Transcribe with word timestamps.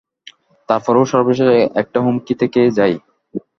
তারপরও, 0.69 1.03
সর্বশেষ 1.11 1.49
একটা 1.81 1.99
হুমকি 2.05 2.33
থেকে 2.41 2.61
যায়। 2.77 2.95